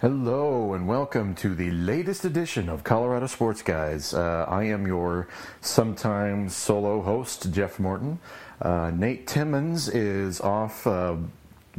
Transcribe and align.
Hello 0.00 0.72
and 0.72 0.88
welcome 0.88 1.34
to 1.34 1.54
the 1.54 1.70
latest 1.72 2.24
edition 2.24 2.70
of 2.70 2.82
Colorado 2.82 3.26
Sports 3.26 3.60
Guys. 3.60 4.14
Uh, 4.14 4.46
I 4.48 4.64
am 4.64 4.86
your 4.86 5.28
sometimes 5.60 6.56
solo 6.56 7.02
host, 7.02 7.52
Jeff 7.52 7.78
Morton. 7.78 8.18
Uh, 8.62 8.92
Nate 8.94 9.26
Timmons 9.26 9.90
is 9.90 10.40
off 10.40 10.86
uh, 10.86 11.16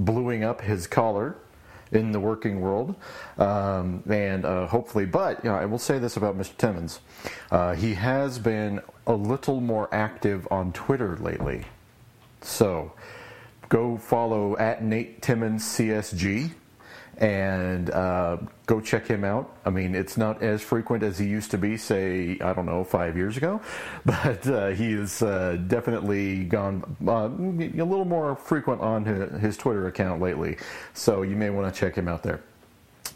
up 0.08 0.62
his 0.62 0.86
collar 0.86 1.36
in 1.92 2.12
the 2.12 2.20
working 2.20 2.62
world, 2.62 2.94
um, 3.40 4.04
and 4.08 4.46
uh, 4.46 4.68
hopefully, 4.68 5.08
but 5.08 5.44
you 5.44 5.50
know, 5.50 5.56
I 5.56 5.66
will 5.66 5.80
say 5.80 5.98
this 5.98 6.16
about 6.16 6.38
Mr. 6.38 6.56
Timmons: 6.58 7.00
uh, 7.50 7.74
he 7.74 7.96
has 7.96 8.38
been 8.38 8.82
a 9.08 9.14
little 9.14 9.62
more 9.62 9.90
active 9.92 10.48
on 10.52 10.74
Twitter 10.74 11.18
lately. 11.18 11.66
So, 12.42 12.92
go 13.70 13.98
follow 13.98 14.56
at 14.58 14.84
Nate 14.84 15.24
Timmons 15.24 15.64
CSG 15.64 16.52
and 17.22 17.92
uh, 17.92 18.38
go 18.66 18.82
check 18.82 19.06
him 19.06 19.24
out. 19.24 19.56
I 19.64 19.70
mean, 19.70 19.94
it's 19.94 20.18
not 20.18 20.42
as 20.42 20.60
frequent 20.64 21.04
as 21.04 21.20
he 21.20 21.28
used 21.28 21.52
to 21.52 21.58
be, 21.58 21.78
say, 21.78 22.40
I 22.42 22.52
don't 22.54 22.66
know, 22.66 22.84
five 22.84 23.16
years 23.16 23.38
ago, 23.38 23.62
but 24.06 24.46
uh, 24.48 24.70
he 24.70 24.94
has 24.94 25.22
uh, 25.22 25.58
definitely 25.68 26.46
gone 26.46 26.84
uh, 27.08 27.30
a 27.30 27.86
little 27.86 28.06
more 28.06 28.36
frequent 28.36 28.82
on 28.82 29.06
his 29.40 29.56
Twitter 29.56 29.88
account 29.88 30.20
lately. 30.20 30.58
So 30.96 31.22
you 31.22 31.36
may 31.36 31.52
want 31.52 31.74
to 31.74 31.80
check 31.80 31.96
him 31.96 32.08
out 32.08 32.24
there. 32.24 32.42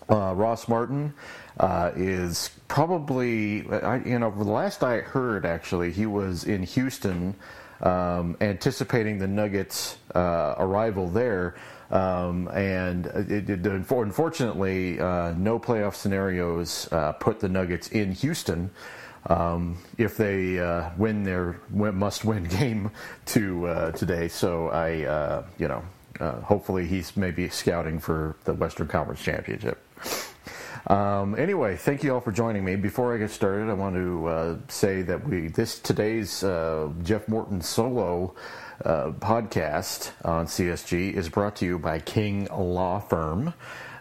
Uh, 0.07 0.33
Ross 0.35 0.67
Martin 0.67 1.11
uh, 1.59 1.89
is 1.95 2.51
probably, 2.67 3.67
I, 3.71 3.97
you 4.05 4.19
know, 4.19 4.29
the 4.29 4.43
last 4.43 4.83
I 4.83 4.99
heard, 4.99 5.47
actually, 5.47 5.91
he 5.91 6.05
was 6.05 6.43
in 6.43 6.61
Houston 6.61 7.33
um, 7.81 8.37
anticipating 8.39 9.17
the 9.17 9.27
Nuggets' 9.27 9.97
arrival 10.13 11.09
there. 11.09 11.55
Um, 11.91 12.47
and 12.49 13.05
it, 13.05 13.49
it, 13.49 13.65
unfortunately, 13.65 14.99
uh, 14.99 15.33
no 15.33 15.59
playoff 15.59 15.95
scenarios 15.95 16.91
uh, 16.91 17.13
put 17.13 17.39
the 17.39 17.49
Nuggets 17.49 17.89
in 17.89 18.11
Houston 18.13 18.71
um, 19.27 19.77
if 19.97 20.17
they 20.17 20.59
uh, 20.59 20.89
win 20.97 21.23
their 21.23 21.59
must-win 21.69 22.43
game 22.59 22.91
to 23.25 23.67
uh, 23.67 23.91
today. 23.91 24.27
So 24.27 24.69
I, 24.69 25.03
uh, 25.03 25.45
you 25.57 25.67
know, 25.67 25.83
uh, 26.19 26.41
hopefully 26.41 26.87
he's 26.87 27.15
maybe 27.17 27.49
scouting 27.49 27.99
for 27.99 28.35
the 28.45 28.53
Western 28.53 28.87
Conference 28.87 29.21
Championship. 29.21 29.84
Um, 30.87 31.35
anyway, 31.37 31.77
thank 31.77 32.03
you 32.03 32.13
all 32.13 32.21
for 32.21 32.31
joining 32.31 32.63
me. 32.63 32.75
Before 32.75 33.15
I 33.15 33.17
get 33.17 33.31
started, 33.31 33.69
I 33.69 33.73
want 33.73 33.95
to 33.95 34.61
say 34.67 35.01
that 35.01 35.27
we 35.27 35.47
this 35.47 35.79
today's 35.79 36.41
Jeff 36.41 37.27
Morton 37.27 37.61
solo 37.61 38.35
uh, 38.83 39.11
podcast 39.11 40.11
on 40.23 40.45
CSG 40.45 41.13
is 41.13 41.29
brought 41.29 41.55
to 41.57 41.65
you 41.65 41.79
by 41.79 41.99
King 41.99 42.47
Law 42.53 42.99
Firm. 42.99 43.53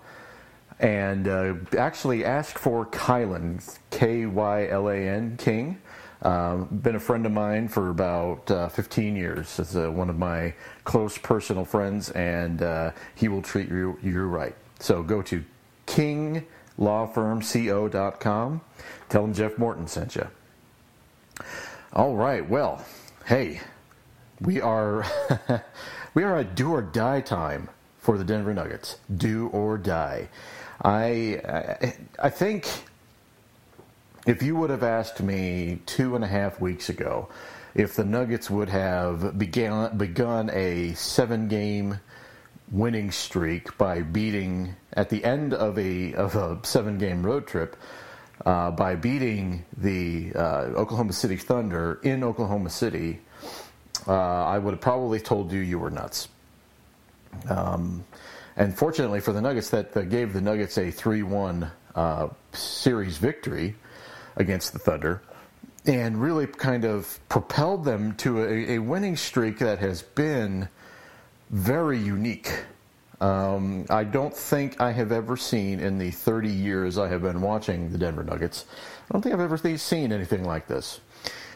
and 0.79 1.27
uh, 1.27 1.53
actually 1.77 2.25
ask 2.25 2.57
for 2.57 2.87
Kylan, 2.87 3.77
K 3.89 4.25
Y 4.25 4.67
L 4.67 4.89
A 4.89 4.95
N, 4.95 5.37
King. 5.37 5.79
Um, 6.23 6.69
been 6.71 6.95
a 6.95 6.99
friend 6.99 7.25
of 7.25 7.31
mine 7.33 7.67
for 7.67 7.89
about 7.89 8.49
uh, 8.49 8.69
15 8.69 9.15
years. 9.15 9.59
As 9.59 9.75
uh, 9.75 9.91
one 9.91 10.09
of 10.09 10.17
my 10.17 10.53
close 10.85 11.17
personal 11.17 11.65
friends, 11.65 12.09
and 12.11 12.61
uh, 12.61 12.91
he 13.15 13.27
will 13.27 13.41
treat 13.41 13.67
you, 13.69 13.99
you 14.01 14.23
right. 14.23 14.55
So 14.79 15.03
go 15.03 15.21
to 15.23 15.43
kinglawfirmco.com 15.87 18.61
Tell 19.09 19.25
him 19.25 19.33
Jeff 19.33 19.57
Morton 19.59 19.87
sent 19.87 20.15
you. 20.15 20.27
All 21.93 22.15
right. 22.15 22.47
Well, 22.49 22.83
hey, 23.25 23.61
we 24.41 24.59
are 24.59 25.05
we 26.15 26.23
are 26.23 26.37
at 26.37 26.55
do 26.55 26.71
or 26.71 26.81
die 26.81 27.21
time 27.21 27.69
for 27.99 28.17
the 28.17 28.23
Denver 28.23 28.51
Nuggets. 28.53 28.97
Do 29.15 29.49
or 29.49 29.77
die. 29.77 30.29
I 30.81 31.39
I, 31.47 31.93
I 32.23 32.29
think 32.31 32.67
if 34.25 34.41
you 34.41 34.55
would 34.55 34.69
have 34.69 34.83
asked 34.83 35.21
me 35.21 35.79
two 35.85 36.15
and 36.15 36.23
a 36.23 36.27
half 36.27 36.59
weeks 36.59 36.89
ago 36.89 37.29
if 37.75 37.95
the 37.95 38.05
Nuggets 38.05 38.49
would 38.49 38.69
have 38.69 39.37
began, 39.37 39.97
begun 39.97 40.49
a 40.51 40.93
seven 40.93 41.47
game 41.47 41.99
winning 42.71 43.11
streak 43.11 43.77
by 43.77 44.01
beating 44.01 44.75
at 44.93 45.09
the 45.09 45.23
end 45.23 45.53
of 45.53 45.77
a 45.77 46.13
of 46.13 46.35
a 46.35 46.59
seven 46.63 46.97
game 46.97 47.23
road 47.23 47.45
trip 47.45 47.75
uh, 48.45 48.71
by 48.71 48.95
beating 48.95 49.65
the 49.77 50.31
uh, 50.35 50.71
Oklahoma 50.75 51.13
City 51.13 51.37
Thunder 51.37 51.99
in 52.03 52.23
Oklahoma 52.23 52.69
City, 52.69 53.19
uh, 54.07 54.11
I 54.13 54.57
would 54.57 54.71
have 54.71 54.81
probably 54.81 55.19
told 55.19 55.51
you 55.51 55.59
you 55.59 55.79
were 55.79 55.89
nuts. 55.89 56.27
Um, 57.49 58.03
and 58.55 58.75
fortunately 58.77 59.19
for 59.19 59.33
the 59.33 59.41
Nuggets, 59.41 59.69
that, 59.69 60.09
gave 60.09 60.33
the 60.33 60.41
Nuggets 60.41 60.77
a 60.77 60.91
3 60.91 61.23
1 61.23 61.71
uh, 61.95 62.27
series 62.53 63.17
victory 63.17 63.75
against 64.35 64.73
the 64.73 64.79
Thunder 64.79 65.21
and 65.85 66.21
really 66.21 66.47
kind 66.47 66.85
of 66.85 67.19
propelled 67.29 67.83
them 67.83 68.15
to 68.15 68.43
a, 68.43 68.75
a 68.75 68.79
winning 68.79 69.17
streak 69.17 69.59
that 69.59 69.79
has 69.79 70.01
been 70.01 70.69
very 71.49 71.99
unique 71.99 72.63
um, 73.23 73.85
I 73.89 74.03
don't 74.03 74.35
think 74.35 74.81
I 74.81 74.91
have 74.91 75.13
ever 75.13 75.37
seen 75.37 75.79
in 75.79 75.97
the 75.97 76.11
30 76.11 76.49
years 76.49 76.97
I 76.97 77.07
have 77.07 77.21
been 77.21 77.39
watching 77.39 77.89
the 77.89 77.97
Denver 77.97 78.21
Nuggets, 78.23 78.65
I 79.09 79.13
don't 79.13 79.21
think 79.21 79.33
I've 79.33 79.39
ever 79.39 79.77
seen 79.77 80.11
anything 80.11 80.43
like 80.43 80.67
this. 80.67 80.99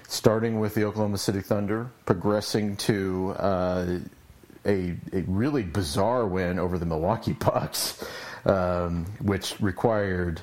Starting 0.07 0.61
with 0.61 0.73
the 0.75 0.85
Oklahoma 0.85 1.17
City 1.17 1.41
Thunder, 1.41 1.91
progressing 2.05 2.77
to 2.77 3.35
uh, 3.37 3.97
a, 4.65 4.95
a, 5.11 5.23
really 5.27 5.63
bizarre 5.63 6.25
win 6.25 6.57
over 6.57 6.77
the 6.77 6.85
Milwaukee 6.85 7.33
Bucks, 7.33 8.01
um, 8.45 9.05
which 9.19 9.59
required 9.59 10.39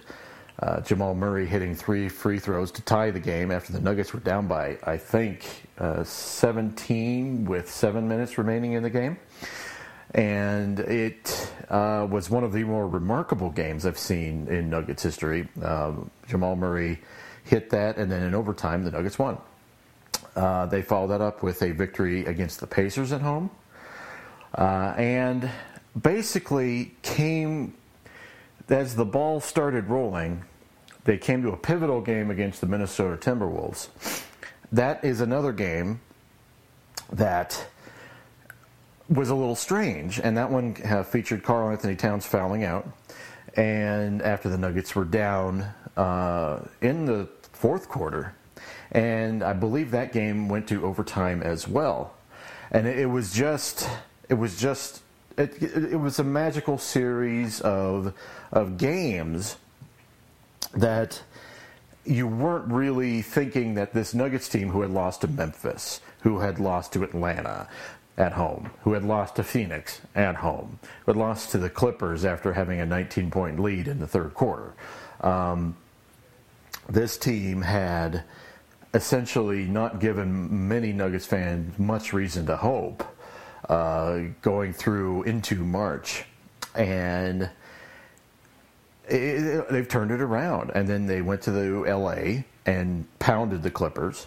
uh, 0.60 0.80
Jamal 0.80 1.14
Murray 1.14 1.46
hitting 1.46 1.74
three 1.74 2.08
free 2.08 2.38
throws 2.38 2.70
to 2.72 2.82
tie 2.82 3.10
the 3.10 3.20
game 3.20 3.50
after 3.50 3.72
the 3.72 3.80
Nuggets 3.80 4.12
were 4.12 4.20
down 4.20 4.46
by, 4.46 4.78
I 4.84 4.96
think, 4.96 5.46
uh, 5.78 6.04
17 6.04 7.44
with 7.44 7.70
seven 7.70 8.08
minutes 8.08 8.38
remaining 8.38 8.72
in 8.72 8.82
the 8.82 8.90
game 8.90 9.18
and 10.14 10.78
it 10.80 11.52
uh, 11.68 12.06
was 12.08 12.30
one 12.30 12.44
of 12.44 12.52
the 12.52 12.62
more 12.62 12.86
remarkable 12.86 13.50
games 13.50 13.84
I've 13.84 13.98
seen 13.98 14.46
in 14.46 14.70
Nuggets 14.70 15.02
history. 15.02 15.48
Uh, 15.60 15.92
Jamal 16.28 16.54
Murray 16.54 17.00
hit 17.42 17.70
that, 17.70 17.96
and 17.96 18.10
then 18.10 18.22
in 18.22 18.34
overtime, 18.34 18.84
the 18.84 18.92
Nuggets 18.92 19.18
won. 19.18 19.38
Uh, 20.36 20.66
they 20.66 20.82
followed 20.82 21.08
that 21.08 21.20
up 21.20 21.42
with 21.42 21.62
a 21.62 21.72
victory 21.72 22.24
against 22.26 22.60
the 22.60 22.66
Pacers 22.66 23.12
at 23.12 23.20
home, 23.20 23.50
uh, 24.56 24.94
and 24.96 25.50
basically 26.00 26.94
came 27.02 27.74
as 28.68 28.96
the 28.96 29.04
ball 29.04 29.40
started 29.40 29.88
rolling. 29.88 30.44
They 31.04 31.18
came 31.18 31.42
to 31.42 31.50
a 31.50 31.56
pivotal 31.56 32.00
game 32.00 32.30
against 32.30 32.60
the 32.60 32.66
Minnesota 32.66 33.16
Timberwolves. 33.16 33.88
That 34.72 35.04
is 35.04 35.20
another 35.20 35.52
game 35.52 36.00
that 37.12 37.66
was 39.08 39.28
a 39.28 39.34
little 39.34 39.54
strange, 39.54 40.18
and 40.18 40.36
that 40.36 40.50
one 40.50 40.76
uh, 40.84 41.02
featured 41.02 41.42
Karl-Anthony 41.42 41.94
Towns 41.94 42.26
fouling 42.26 42.64
out. 42.64 42.88
And 43.54 44.22
after 44.22 44.48
the 44.48 44.58
Nuggets 44.58 44.96
were 44.96 45.04
down 45.04 45.66
uh, 45.96 46.60
in 46.80 47.04
the 47.04 47.28
fourth 47.52 47.88
quarter, 47.88 48.34
and 48.90 49.44
I 49.44 49.52
believe 49.52 49.90
that 49.90 50.12
game 50.12 50.48
went 50.48 50.66
to 50.68 50.84
overtime 50.84 51.42
as 51.42 51.68
well. 51.68 52.14
And 52.70 52.86
it 52.86 53.08
was 53.08 53.32
just, 53.32 53.88
it 54.28 54.34
was 54.34 54.58
just, 54.58 55.02
it, 55.36 55.62
it, 55.62 55.96
was 55.96 56.18
a 56.18 56.24
magical 56.24 56.78
series 56.78 57.60
of 57.60 58.14
of 58.52 58.76
games 58.78 59.56
that 60.74 61.22
you 62.04 62.26
weren't 62.26 62.70
really 62.70 63.22
thinking 63.22 63.74
that 63.74 63.92
this 63.94 64.14
Nuggets 64.14 64.48
team, 64.48 64.70
who 64.70 64.82
had 64.82 64.90
lost 64.90 65.22
to 65.22 65.28
Memphis, 65.28 66.00
who 66.22 66.40
had 66.40 66.58
lost 66.58 66.92
to 66.92 67.02
Atlanta, 67.02 67.68
at 68.16 68.32
home, 68.32 68.70
who 68.82 68.92
had 68.92 69.04
lost 69.04 69.36
to 69.36 69.42
Phoenix 69.42 70.00
at 70.14 70.36
home, 70.36 70.78
who 71.04 71.12
had 71.12 71.16
lost 71.16 71.50
to 71.50 71.58
the 71.58 71.70
Clippers 71.70 72.24
after 72.24 72.52
having 72.52 72.80
a 72.80 72.86
19 72.86 73.30
point 73.30 73.58
lead 73.58 73.88
in 73.88 73.98
the 73.98 74.06
third 74.06 74.34
quarter. 74.34 74.72
Um, 75.20 75.76
this 76.88 77.16
team 77.16 77.62
had 77.62 78.24
essentially 78.92 79.64
not 79.64 79.98
given 79.98 80.68
many 80.68 80.92
Nuggets 80.92 81.26
fans 81.26 81.76
much 81.78 82.12
reason 82.12 82.46
to 82.46 82.56
hope 82.56 83.02
uh, 83.68 84.20
going 84.42 84.72
through 84.72 85.22
into 85.24 85.56
March. 85.56 86.24
and 86.74 87.50
it, 89.08 89.68
they've 89.70 89.88
turned 89.88 90.10
it 90.10 90.20
around. 90.20 90.70
And 90.74 90.88
then 90.88 91.06
they 91.06 91.22
went 91.22 91.42
to 91.42 91.50
the 91.50 91.84
L.A. 91.88 92.44
and 92.66 93.06
pounded 93.18 93.62
the 93.62 93.70
Clippers. 93.70 94.26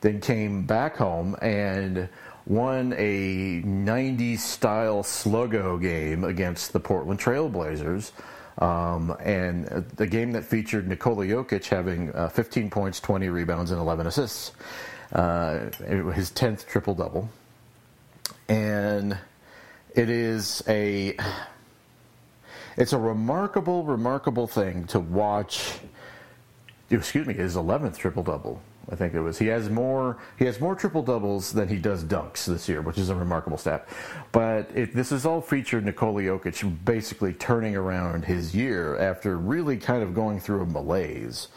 Then 0.00 0.20
came 0.20 0.64
back 0.64 0.96
home 0.96 1.36
and 1.42 2.08
won 2.46 2.94
a 2.96 3.62
90s 3.62 4.38
style 4.38 5.02
sluggo 5.02 5.80
game 5.80 6.24
against 6.24 6.72
the 6.72 6.80
Portland 6.80 7.20
Trailblazers. 7.20 8.12
Um, 8.58 9.16
and 9.20 9.66
the 9.96 10.06
game 10.06 10.32
that 10.32 10.44
featured 10.44 10.88
Nikola 10.88 11.24
Jokic 11.26 11.66
having 11.66 12.12
uh, 12.14 12.28
15 12.28 12.70
points, 12.70 13.00
20 13.00 13.28
rebounds, 13.28 13.70
and 13.70 13.80
11 13.80 14.06
assists. 14.06 14.52
Uh, 15.12 15.70
his 16.12 16.30
10th 16.30 16.66
triple 16.66 16.94
double. 16.94 17.28
And 18.48 19.18
it 19.94 20.10
is 20.10 20.62
a 20.68 21.16
it's 22.76 22.92
a 22.92 22.98
remarkable, 22.98 23.84
remarkable 23.84 24.46
thing 24.46 24.84
to 24.86 25.00
watch. 25.00 25.78
Excuse 26.90 27.26
me, 27.26 27.34
his 27.34 27.56
11th 27.56 27.96
triple 27.96 28.22
double. 28.22 28.60
I 28.90 28.96
think 28.96 29.14
it 29.14 29.20
was. 29.20 29.38
He 29.38 29.46
has 29.46 29.70
more. 29.70 30.18
He 30.38 30.44
has 30.46 30.60
more 30.60 30.74
triple 30.74 31.02
doubles 31.02 31.52
than 31.52 31.68
he 31.68 31.76
does 31.76 32.02
dunks 32.02 32.46
this 32.46 32.68
year, 32.68 32.80
which 32.82 32.98
is 32.98 33.08
a 33.08 33.14
remarkable 33.14 33.58
stat. 33.58 33.86
But 34.32 34.70
it, 34.74 34.94
this 34.94 35.12
is 35.12 35.24
all 35.24 35.40
featured 35.40 35.84
Nikola 35.84 36.22
Jokic 36.22 36.84
basically 36.84 37.32
turning 37.34 37.76
around 37.76 38.24
his 38.24 38.54
year 38.54 38.98
after 38.98 39.36
really 39.36 39.76
kind 39.76 40.02
of 40.02 40.12
going 40.14 40.40
through 40.40 40.62
a 40.62 40.66
malaise, 40.66 41.48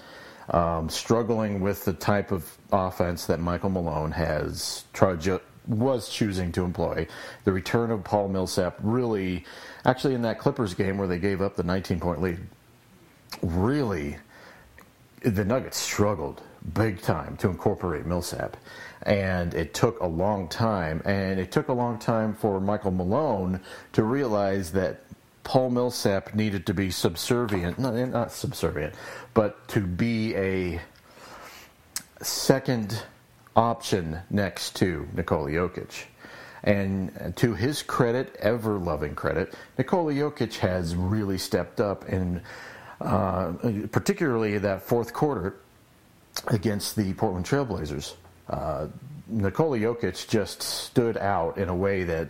um, 0.50 0.90
struggling 0.90 1.62
with 1.62 1.86
the 1.86 1.94
type 1.94 2.32
of 2.32 2.56
offense 2.72 3.26
that 3.26 3.40
Michael 3.40 3.72
Malone 3.72 4.12
has 4.12 4.84
tried 4.94 5.22
was 5.68 6.10
choosing 6.10 6.52
to 6.54 6.64
employ. 6.64 7.08
The 7.44 7.52
return 7.52 7.92
of 7.92 8.04
Paul 8.04 8.30
Millsap 8.30 8.78
really, 8.82 9.46
actually, 9.86 10.14
in 10.14 10.22
that 10.24 10.40
Clippers 10.40 10.74
game 10.74 10.98
where 10.98 11.08
they 11.08 11.20
gave 11.20 11.42
up 11.42 11.56
the 11.56 11.64
19 11.64 12.00
point 12.00 12.22
lead, 12.22 12.40
really, 13.42 14.18
the 15.22 15.46
Nuggets 15.46 15.78
struggled 15.78 16.42
big 16.74 17.02
time 17.02 17.38
to 17.38 17.50
incorporate 17.50 18.06
Millsap. 18.06 18.58
And 19.04 19.54
it 19.54 19.74
took 19.74 20.00
a 20.00 20.08
long 20.08 20.48
time. 20.48 21.02
And 21.06 21.40
it 21.40 21.52
took 21.52 21.68
a 21.68 21.74
long 21.74 22.00
time 22.00 22.34
for 22.34 22.60
Michael 22.60 22.92
Malone 22.92 23.60
to 23.94 24.04
realize 24.04 24.72
that 24.74 25.02
Paul 25.44 25.72
Millsap 25.72 26.34
needed 26.36 26.66
to 26.68 26.74
be 26.74 26.90
subservient, 26.90 27.78
not, 27.78 27.96
not 27.96 28.32
subservient, 28.32 28.96
but 29.34 29.68
to 29.70 29.82
be 29.82 30.36
a 30.36 30.82
second 32.22 33.04
option 33.56 34.20
next 34.30 34.76
to 34.78 35.08
Nikola 35.14 35.50
Jokic. 35.52 36.06
And 36.64 37.34
to 37.36 37.54
his 37.54 37.84
credit, 37.84 38.36
ever 38.40 38.78
loving 38.78 39.16
credit, 39.16 39.54
Nikola 39.78 40.14
Jokic 40.14 40.58
has 40.60 40.96
really 40.96 41.38
stepped 41.38 41.82
up, 41.82 42.08
and 42.08 42.42
uh, 43.02 43.52
particularly 43.92 44.58
that 44.60 44.82
fourth 44.82 45.12
quarter 45.14 45.56
against 46.48 46.96
the 46.96 47.14
Portland 47.14 47.46
Trailblazers. 47.46 48.14
Uh, 48.50 48.88
Nikola 49.28 49.78
Jokic 49.78 50.28
just 50.30 50.62
stood 50.62 51.18
out 51.18 51.58
in 51.58 51.68
a 51.68 51.76
way 51.76 52.04
that, 52.04 52.30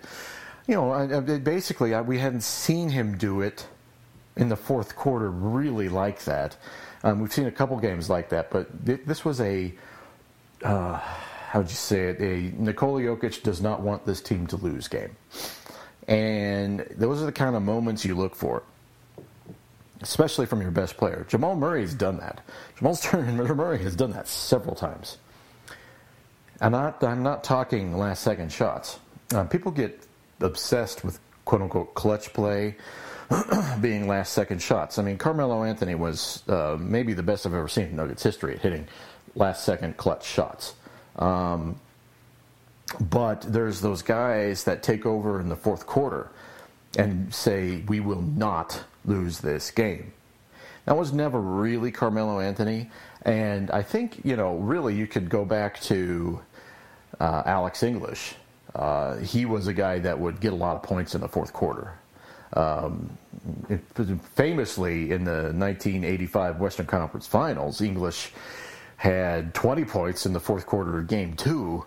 you 0.68 0.76
know, 0.76 1.22
basically 1.44 1.96
we 2.02 2.18
hadn't 2.18 2.42
seen 2.42 2.90
him 2.90 3.18
do 3.18 3.42
it 3.42 3.68
in 4.36 4.50
the 4.50 4.56
fourth 4.56 4.96
quarter 4.96 5.30
really 5.30 5.90
like 5.90 6.24
that. 6.24 6.58
Um, 7.04 7.20
we've 7.20 7.34
seen 7.34 7.46
a 7.46 7.52
couple 7.52 7.78
games 7.78 8.10
like 8.10 8.30
that, 8.30 8.50
but 8.50 8.68
this 8.84 9.24
was 9.24 9.42
a 9.42 9.74
uh, 10.64 10.98
how'd 11.50 11.70
you 11.70 11.76
say 11.76 12.10
it? 12.10 12.22
A 12.22 12.54
Nikola 12.58 13.02
Jokic 13.02 13.44
does 13.44 13.62
not 13.62 13.82
want 13.82 14.06
this 14.06 14.22
team 14.22 14.48
to 14.48 14.58
lose 14.58 14.88
game, 14.88 15.16
and 16.08 16.86
those 16.92 17.22
are 17.22 17.26
the 17.26 17.32
kind 17.32 17.56
of 17.56 17.62
moments 17.62 18.06
you 18.06 18.16
look 18.16 18.36
for, 18.36 18.64
especially 20.02 20.46
from 20.46 20.62
your 20.62 20.72
best 20.72 20.98
player. 20.98 21.26
Jamal 21.30 21.56
Murray 21.56 21.82
has 21.82 21.94
done 21.94 22.18
that. 22.18 22.42
Jamal 22.78 22.98
Murray 23.56 23.80
has 23.84 23.96
done 23.96 24.12
that 24.12 24.28
several 24.28 24.76
times. 24.76 25.18
I'm 26.62 26.72
not. 26.72 27.04
I'm 27.04 27.24
not 27.24 27.44
talking 27.44 27.98
last 27.98 28.24
second 28.24 28.52
shots. 28.52 29.00
Uh, 29.34 29.44
people 29.44 29.72
get 29.72 30.06
obsessed 30.40 31.04
with 31.04 31.20
quote 31.46 31.62
unquote 31.62 31.94
clutch 31.94 32.34
play. 32.34 32.76
being 33.82 34.08
last 34.08 34.34
second 34.34 34.62
shots. 34.62 35.00
I 35.00 35.02
mean, 35.02 35.18
Carmelo 35.18 35.64
Anthony 35.64 35.96
was 35.96 36.48
uh, 36.48 36.78
maybe 36.80 37.14
the 37.14 37.24
best 37.24 37.46
I've 37.46 37.54
ever 37.54 37.68
seen 37.68 37.86
in 37.86 37.96
Nuggets 37.96 38.22
history 38.22 38.54
at 38.54 38.62
hitting 38.62 38.88
last 39.36 39.64
second 39.64 39.98
clutch 39.98 40.26
shots. 40.26 40.76
Um, 41.18 41.80
but 43.00 43.42
there's 43.42 43.82
those 43.82 44.02
guys 44.02 44.64
that 44.66 44.84
take 44.84 45.06
over 45.06 45.40
in 45.40 45.50
the 45.50 45.56
fourth 45.56 45.86
quarter 45.86 46.30
and 46.98 47.34
say, 47.34 47.84
we 47.88 48.00
will 48.00 48.22
not 48.22 48.84
lose 49.06 49.40
this 49.40 49.72
game. 49.72 50.14
That 50.86 50.98
was 50.98 51.14
never 51.14 51.40
really 51.40 51.92
Carmelo 51.92 52.40
Anthony. 52.40 52.90
And 53.24 53.72
I 53.72 53.82
think, 53.82 54.20
you 54.24 54.36
know, 54.36 54.58
really 54.58 54.96
you 54.96 55.08
could 55.08 55.30
go 55.30 55.46
back 55.46 55.80
to 55.82 56.42
uh, 57.20 57.44
Alex 57.46 57.84
English. 57.84 58.36
Uh, 58.76 59.18
he 59.18 59.46
was 59.46 59.68
a 59.68 59.74
guy 59.74 60.00
that 60.00 60.20
would 60.20 60.40
get 60.40 60.52
a 60.52 60.56
lot 60.56 60.76
of 60.76 60.84
points 60.84 61.16
in 61.16 61.22
the 61.22 61.28
fourth 61.28 61.54
quarter. 61.54 61.94
Um, 62.54 63.18
famously, 64.36 65.12
in 65.12 65.24
the 65.24 65.52
1985 65.56 66.60
Western 66.60 66.86
Conference 66.86 67.26
Finals, 67.26 67.82
English 67.82 68.32
had 68.98 69.54
20 69.54 69.86
points 69.86 70.26
in 70.26 70.34
the 70.34 70.40
fourth 70.40 70.66
quarter 70.66 71.00
of 71.00 71.08
game 71.08 71.36
two. 71.36 71.86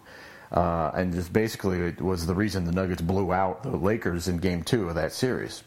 Uh, 0.53 0.93
and 0.95 1.13
just 1.13 1.33
basically 1.33 1.81
it 1.81 2.01
was 2.01 2.27
the 2.27 2.35
reason 2.35 2.65
the 2.65 2.73
Nuggets 2.73 3.03
blew 3.03 3.33
out 3.33 3.63
the 3.63 3.77
Lakers 3.77 4.29
in 4.29 4.39
game 4.39 4.63
two 4.63 4.89
of 4.89 4.95
that 4.95 5.13
series. 5.13 5.63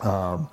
Um, 0.00 0.48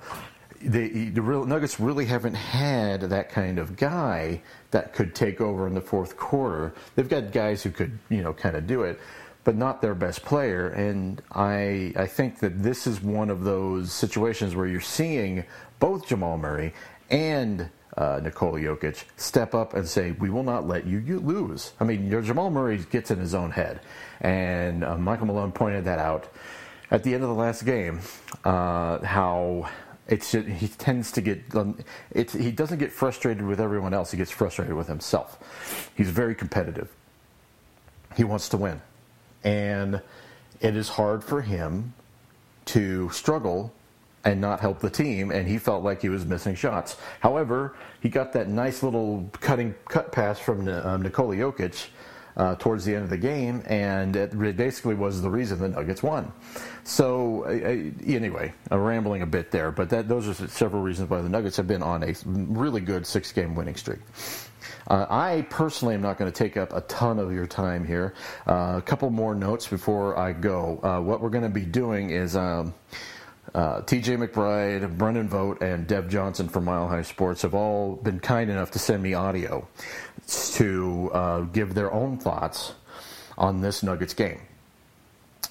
the, 0.60 1.08
the 1.10 1.22
real, 1.22 1.46
Nuggets 1.46 1.80
really 1.80 2.04
haven't 2.04 2.34
had 2.34 3.00
that 3.00 3.30
kind 3.30 3.58
of 3.58 3.76
guy 3.76 4.42
that 4.72 4.92
could 4.92 5.14
take 5.14 5.40
over 5.40 5.66
in 5.66 5.74
the 5.74 5.80
fourth 5.80 6.16
quarter. 6.16 6.74
They've 6.94 7.08
got 7.08 7.32
guys 7.32 7.62
who 7.62 7.70
could, 7.70 7.98
you 8.10 8.22
know, 8.22 8.34
kind 8.34 8.56
of 8.56 8.66
do 8.66 8.82
it, 8.82 9.00
but 9.42 9.56
not 9.56 9.80
their 9.80 9.94
best 9.94 10.22
player. 10.22 10.68
And 10.68 11.22
I, 11.32 11.94
I 11.96 12.06
think 12.06 12.40
that 12.40 12.62
this 12.62 12.86
is 12.86 13.02
one 13.02 13.30
of 13.30 13.44
those 13.44 13.90
situations 13.92 14.54
where 14.54 14.66
you're 14.66 14.80
seeing 14.80 15.44
both 15.78 16.06
Jamal 16.06 16.36
Murray 16.36 16.74
and 17.08 17.70
uh, 17.96 18.20
Nikola 18.22 18.60
Jokic 18.60 19.04
step 19.16 19.54
up 19.54 19.74
and 19.74 19.86
say, 19.86 20.12
"We 20.12 20.30
will 20.30 20.42
not 20.42 20.66
let 20.66 20.86
you, 20.86 20.98
you 20.98 21.18
lose." 21.20 21.72
I 21.80 21.84
mean, 21.84 22.06
your 22.08 22.22
Jamal 22.22 22.50
Murray 22.50 22.78
gets 22.90 23.10
in 23.10 23.18
his 23.18 23.34
own 23.34 23.50
head, 23.50 23.80
and 24.20 24.84
uh, 24.84 24.96
Michael 24.96 25.26
Malone 25.26 25.52
pointed 25.52 25.84
that 25.84 25.98
out 25.98 26.28
at 26.90 27.02
the 27.02 27.14
end 27.14 27.22
of 27.22 27.28
the 27.28 27.34
last 27.34 27.64
game. 27.64 28.00
Uh, 28.44 29.04
how 29.04 29.68
it's 30.08 30.32
he 30.32 30.68
tends 30.68 31.12
to 31.12 31.20
get 31.20 31.42
um, 31.54 31.78
it's, 32.10 32.32
he 32.32 32.50
doesn't 32.50 32.78
get 32.78 32.92
frustrated 32.92 33.44
with 33.44 33.60
everyone 33.60 33.94
else. 33.94 34.10
He 34.10 34.16
gets 34.16 34.30
frustrated 34.30 34.74
with 34.74 34.88
himself. 34.88 35.90
He's 35.96 36.10
very 36.10 36.34
competitive. 36.34 36.88
He 38.16 38.24
wants 38.24 38.48
to 38.50 38.56
win, 38.56 38.80
and 39.44 40.00
it 40.60 40.76
is 40.76 40.88
hard 40.88 41.24
for 41.24 41.40
him 41.40 41.94
to 42.66 43.10
struggle 43.10 43.72
and 44.24 44.40
not 44.40 44.60
help 44.60 44.80
the 44.80 44.90
team, 44.90 45.30
and 45.30 45.48
he 45.48 45.58
felt 45.58 45.82
like 45.82 46.02
he 46.02 46.08
was 46.08 46.24
missing 46.26 46.54
shots. 46.54 46.96
However, 47.20 47.76
he 48.00 48.08
got 48.08 48.32
that 48.34 48.48
nice 48.48 48.82
little 48.82 49.30
cutting 49.40 49.74
cut 49.88 50.12
pass 50.12 50.38
from 50.38 50.68
um, 50.68 51.02
Nikola 51.02 51.36
Jokic 51.36 51.88
uh, 52.36 52.54
towards 52.56 52.84
the 52.84 52.94
end 52.94 53.04
of 53.04 53.10
the 53.10 53.18
game, 53.18 53.62
and 53.66 54.16
it 54.16 54.56
basically 54.56 54.94
was 54.94 55.22
the 55.22 55.30
reason 55.30 55.58
the 55.58 55.68
Nuggets 55.68 56.02
won. 56.02 56.32
So, 56.84 57.44
anyway, 57.44 58.52
I'm 58.70 58.80
rambling 58.80 59.22
a 59.22 59.26
bit 59.26 59.50
there, 59.50 59.70
but 59.70 59.90
that, 59.90 60.08
those 60.08 60.28
are 60.28 60.48
several 60.48 60.82
reasons 60.82 61.10
why 61.10 61.20
the 61.22 61.28
Nuggets 61.28 61.56
have 61.56 61.66
been 61.66 61.82
on 61.82 62.02
a 62.02 62.14
really 62.24 62.80
good 62.80 63.06
six-game 63.06 63.54
winning 63.54 63.76
streak. 63.76 64.00
Uh, 64.88 65.06
I 65.08 65.46
personally 65.50 65.94
am 65.94 66.02
not 66.02 66.18
going 66.18 66.30
to 66.30 66.36
take 66.36 66.56
up 66.56 66.72
a 66.72 66.80
ton 66.82 67.18
of 67.18 67.32
your 67.32 67.46
time 67.46 67.86
here. 67.86 68.14
Uh, 68.46 68.74
a 68.76 68.82
couple 68.82 69.08
more 69.10 69.34
notes 69.34 69.66
before 69.66 70.18
I 70.18 70.32
go. 70.32 70.80
Uh, 70.82 71.00
what 71.00 71.20
we're 71.20 71.30
going 71.30 71.44
to 71.44 71.48
be 71.48 71.64
doing 71.64 72.10
is. 72.10 72.36
Um, 72.36 72.74
uh, 73.54 73.82
TJ 73.82 74.28
McBride, 74.28 74.96
Brendan 74.96 75.28
Vogt, 75.28 75.62
and 75.62 75.86
Dev 75.86 76.08
Johnson 76.08 76.48
from 76.48 76.64
Mile 76.64 76.88
High 76.88 77.02
Sports 77.02 77.42
have 77.42 77.54
all 77.54 77.96
been 77.96 78.20
kind 78.20 78.50
enough 78.50 78.70
to 78.72 78.78
send 78.78 79.02
me 79.02 79.14
audio 79.14 79.66
to 80.26 81.10
uh, 81.12 81.40
give 81.40 81.74
their 81.74 81.92
own 81.92 82.18
thoughts 82.18 82.74
on 83.36 83.60
this 83.60 83.82
Nuggets 83.82 84.14
game. 84.14 84.40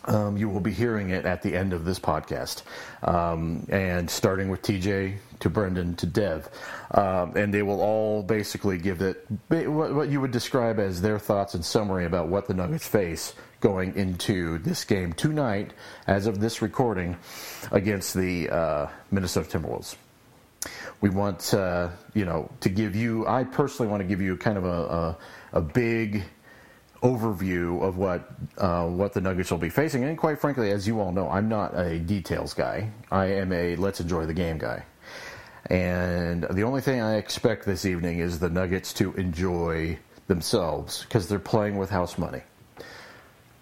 Um, 0.05 0.37
you 0.37 0.47
will 0.47 0.61
be 0.61 0.71
hearing 0.71 1.09
it 1.09 1.25
at 1.25 1.41
the 1.41 1.55
end 1.55 1.73
of 1.73 1.83
this 1.83 1.99
podcast, 1.99 2.63
um, 3.03 3.67
and 3.69 4.09
starting 4.09 4.49
with 4.49 4.61
TJ 4.61 5.17
to 5.41 5.49
Brendan 5.49 5.95
to 5.97 6.05
Dev, 6.05 6.49
um, 6.91 7.35
and 7.35 7.53
they 7.53 7.63
will 7.63 7.81
all 7.81 8.23
basically 8.23 8.77
give 8.77 9.01
it 9.01 9.25
what 9.49 10.09
you 10.09 10.21
would 10.21 10.31
describe 10.31 10.79
as 10.79 11.01
their 11.01 11.19
thoughts 11.19 11.53
and 11.53 11.65
summary 11.65 12.05
about 12.05 12.29
what 12.29 12.47
the 12.47 12.53
Nuggets 12.53 12.87
face 12.87 13.33
going 13.59 13.95
into 13.95 14.57
this 14.59 14.85
game 14.85 15.13
tonight, 15.13 15.73
as 16.07 16.27
of 16.27 16.39
this 16.39 16.61
recording, 16.61 17.17
against 17.71 18.13
the 18.13 18.49
uh, 18.49 18.87
Minnesota 19.11 19.57
Timberwolves. 19.57 19.95
We 21.01 21.09
want, 21.09 21.53
uh, 21.53 21.89
you 22.13 22.25
know, 22.25 22.49
to 22.61 22.69
give 22.69 22.95
you. 22.95 23.27
I 23.27 23.43
personally 23.43 23.89
want 23.89 24.01
to 24.01 24.07
give 24.07 24.21
you 24.21 24.35
kind 24.37 24.57
of 24.57 24.65
a, 24.65 24.67
a, 24.69 25.17
a 25.53 25.61
big 25.61 26.23
overview 27.01 27.81
of 27.81 27.97
what 27.97 28.29
uh, 28.57 28.85
what 28.85 29.13
the 29.13 29.21
Nuggets 29.21 29.51
will 29.51 29.57
be 29.57 29.69
facing. 29.69 30.03
And 30.03 30.17
quite 30.17 30.39
frankly, 30.39 30.71
as 30.71 30.87
you 30.87 30.99
all 30.99 31.11
know, 31.11 31.29
I'm 31.29 31.47
not 31.47 31.77
a 31.77 31.99
details 31.99 32.53
guy. 32.53 32.91
I 33.11 33.25
am 33.25 33.51
a 33.53 33.75
let's 33.77 33.99
enjoy 33.99 34.25
the 34.25 34.33
game 34.33 34.57
guy. 34.57 34.83
And 35.69 36.43
the 36.49 36.63
only 36.63 36.81
thing 36.81 37.01
I 37.01 37.15
expect 37.15 37.65
this 37.65 37.85
evening 37.85 38.19
is 38.19 38.39
the 38.39 38.49
Nuggets 38.49 38.93
to 38.93 39.13
enjoy 39.13 39.99
themselves 40.27 41.03
because 41.03 41.27
they're 41.27 41.39
playing 41.39 41.77
with 41.77 41.89
house 41.89 42.17
money. 42.17 42.41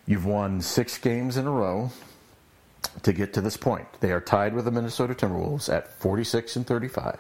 You've 0.06 0.26
won 0.26 0.62
six 0.62 0.98
games 0.98 1.38
in 1.38 1.48
a 1.48 1.52
row 1.52 1.92
to 3.04 3.14
get 3.14 3.34
to 3.34 3.42
this 3.42 3.58
point. 3.58 3.88
They 4.00 4.12
are 4.12 4.22
tied 4.22 4.54
with 4.54 4.66
the 4.66 4.72
Minnesota 4.72 5.14
Timberwolves 5.14 5.74
at 5.74 5.92
46 6.00 6.56
and 6.56 6.68
35. 6.68 7.20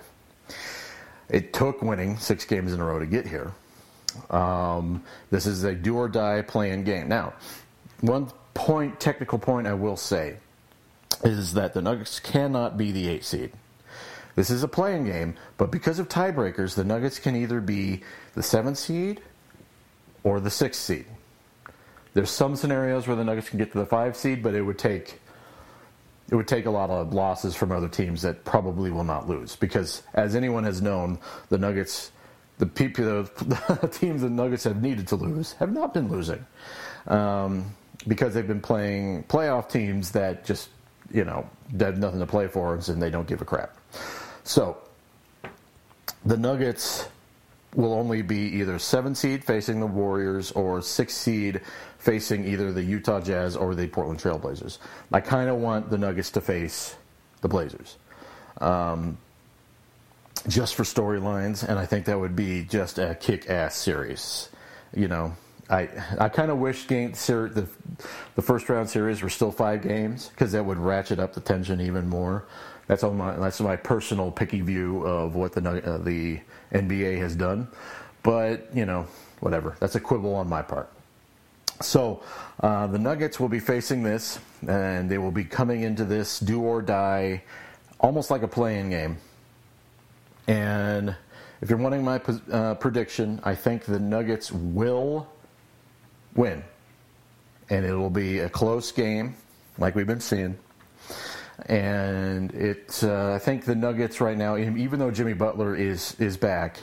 It 1.29 1.53
took 1.53 1.81
winning 1.81 2.17
six 2.17 2.45
games 2.45 2.71
in 2.71 2.79
a 2.79 2.85
row 2.85 2.99
to 2.99 3.05
get 3.05 3.27
here. 3.27 3.51
Um, 4.29 5.03
this 5.29 5.45
is 5.45 5.63
a 5.63 5.73
do 5.73 5.95
or 5.95 6.07
die 6.07 6.41
play-in 6.41 6.83
game. 6.83 7.07
Now, 7.07 7.33
one 8.01 8.29
point, 8.53 8.99
technical 8.99 9.39
point 9.39 9.67
I 9.67 9.73
will 9.73 9.97
say, 9.97 10.37
is 11.23 11.53
that 11.53 11.73
the 11.73 11.81
Nuggets 11.81 12.19
cannot 12.19 12.77
be 12.77 12.91
the 12.91 13.07
eight 13.07 13.23
seed. 13.23 13.51
This 14.35 14.49
is 14.49 14.61
a 14.61 14.67
play-in 14.67 15.05
game, 15.05 15.35
but 15.57 15.71
because 15.71 15.97
of 15.97 16.09
tiebreakers, 16.09 16.75
the 16.75 16.83
Nuggets 16.83 17.17
can 17.17 17.35
either 17.35 17.59
be 17.59 18.03
the 18.35 18.43
seventh 18.43 18.77
seed 18.77 19.21
or 20.23 20.39
the 20.39 20.51
sixth 20.51 20.81
seed. 20.81 21.05
There's 22.13 22.29
some 22.29 22.55
scenarios 22.55 23.07
where 23.07 23.15
the 23.15 23.23
Nuggets 23.23 23.49
can 23.49 23.57
get 23.57 23.71
to 23.71 23.79
the 23.79 23.85
five 23.85 24.15
seed, 24.15 24.43
but 24.43 24.53
it 24.53 24.61
would 24.61 24.77
take 24.77 25.19
it 26.29 26.35
would 26.35 26.47
take 26.47 26.65
a 26.65 26.69
lot 26.69 26.89
of 26.89 27.13
losses 27.13 27.55
from 27.55 27.71
other 27.71 27.87
teams 27.87 28.21
that 28.23 28.43
probably 28.43 28.91
will 28.91 29.05
not 29.05 29.29
lose 29.29 29.55
because, 29.55 30.03
as 30.13 30.35
anyone 30.35 30.65
has 30.65 30.81
known, 30.81 31.19
the 31.49 31.57
Nuggets, 31.57 32.11
the 32.57 32.65
people, 32.65 33.23
the 33.23 33.89
teams 33.91 34.21
the 34.21 34.29
Nuggets 34.29 34.63
have 34.63 34.81
needed 34.81 35.07
to 35.07 35.15
lose 35.15 35.53
have 35.53 35.71
not 35.71 35.93
been 35.93 36.09
losing 36.09 36.45
um, 37.07 37.65
because 38.07 38.33
they've 38.33 38.47
been 38.47 38.61
playing 38.61 39.23
playoff 39.23 39.69
teams 39.69 40.11
that 40.11 40.45
just 40.45 40.69
you 41.11 41.23
know 41.23 41.47
have 41.79 41.97
nothing 41.97 42.19
to 42.19 42.25
play 42.25 42.47
for 42.47 42.75
and 42.75 43.01
they 43.01 43.09
don't 43.09 43.27
give 43.27 43.41
a 43.41 43.45
crap. 43.45 43.77
So 44.43 44.77
the 46.25 46.37
Nuggets 46.37 47.07
will 47.75 47.93
only 47.93 48.21
be 48.21 48.37
either 48.37 48.79
seven 48.79 49.13
seed 49.13 49.43
facing 49.43 49.79
the 49.79 49.87
Warriors 49.87 50.51
or 50.53 50.81
six 50.81 51.13
seed 51.13 51.61
facing 51.99 52.45
either 52.45 52.71
the 52.71 52.83
Utah 52.83 53.19
Jazz 53.19 53.55
or 53.55 53.75
the 53.75 53.87
Portland 53.87 54.19
Trailblazers. 54.19 54.79
I 55.11 55.19
kind 55.19 55.49
of 55.49 55.57
want 55.57 55.89
the 55.89 55.97
Nuggets 55.97 56.31
to 56.31 56.41
face 56.41 56.95
the 57.41 57.47
Blazers. 57.47 57.97
Um, 58.59 59.17
just 60.47 60.75
for 60.75 60.83
storylines, 60.83 61.67
and 61.67 61.77
I 61.77 61.85
think 61.85 62.05
that 62.05 62.19
would 62.19 62.35
be 62.35 62.63
just 62.63 62.99
a 62.99 63.15
kick-ass 63.15 63.75
series. 63.75 64.49
You 64.93 65.07
know, 65.07 65.35
I 65.69 65.89
I 66.19 66.29
kind 66.29 66.51
of 66.51 66.57
wish 66.57 66.87
game 66.87 67.11
the 67.11 67.67
the 68.35 68.41
first 68.41 68.69
round 68.69 68.89
series 68.89 69.21
were 69.21 69.29
still 69.29 69.51
five 69.51 69.81
games 69.81 70.29
because 70.29 70.51
that 70.53 70.65
would 70.65 70.77
ratchet 70.77 71.19
up 71.19 71.33
the 71.33 71.41
tension 71.41 71.81
even 71.81 72.07
more. 72.07 72.45
That's 72.87 73.03
all 73.03 73.13
my 73.13 73.35
that's 73.35 73.59
my 73.59 73.75
personal 73.75 74.31
picky 74.31 74.61
view 74.61 75.03
of 75.03 75.35
what 75.35 75.51
the 75.51 75.61
uh, 75.61 75.97
the 75.97 76.39
NBA 76.71 77.17
has 77.19 77.35
done. 77.35 77.67
But 78.23 78.69
you 78.73 78.85
know, 78.85 79.07
whatever. 79.41 79.75
That's 79.79 79.95
a 79.95 79.99
quibble 79.99 80.35
on 80.35 80.47
my 80.47 80.61
part. 80.61 80.89
So 81.81 82.23
uh, 82.61 82.87
the 82.87 82.97
Nuggets 82.97 83.39
will 83.39 83.49
be 83.49 83.59
facing 83.59 84.03
this, 84.03 84.39
and 84.67 85.11
they 85.11 85.17
will 85.17 85.31
be 85.31 85.43
coming 85.43 85.81
into 85.81 86.05
this 86.05 86.39
do 86.39 86.61
or 86.61 86.81
die, 86.81 87.43
almost 87.99 88.31
like 88.31 88.41
a 88.41 88.47
play-in 88.47 88.89
game. 88.89 89.17
And 90.47 91.15
if 91.61 91.69
you're 91.69 91.79
wanting 91.79 92.03
my 92.03 92.21
uh, 92.51 92.75
prediction, 92.75 93.39
I 93.43 93.55
think 93.55 93.83
the 93.83 93.99
Nuggets 93.99 94.51
will 94.51 95.27
win, 96.35 96.63
and 97.69 97.85
it 97.85 97.93
will 97.93 98.09
be 98.09 98.39
a 98.39 98.49
close 98.49 98.91
game, 98.91 99.35
like 99.77 99.95
we've 99.95 100.07
been 100.07 100.21
seeing. 100.21 100.57
And 101.65 102.53
it, 102.53 103.03
uh, 103.03 103.33
I 103.33 103.39
think 103.39 103.65
the 103.65 103.75
Nuggets 103.75 104.21
right 104.21 104.37
now, 104.37 104.57
even 104.57 104.99
though 104.99 105.11
Jimmy 105.11 105.33
Butler 105.33 105.75
is 105.75 106.15
is 106.19 106.37
back, 106.37 106.77